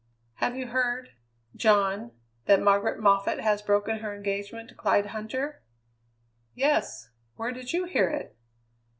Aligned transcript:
"Have 0.37 0.55
you 0.55 0.65
heard 0.65 1.11
John, 1.55 2.09
that 2.45 2.59
Margaret 2.59 2.99
Moffatt 2.99 3.39
has 3.39 3.61
broken 3.61 3.99
her 3.99 4.15
engagement 4.15 4.69
to 4.69 4.73
Clyde 4.75 5.09
Huntter?" 5.09 5.61
"Yes. 6.55 7.11
Where 7.35 7.51
did 7.51 7.71
you 7.71 7.85
hear 7.85 8.09
it?" 8.09 8.35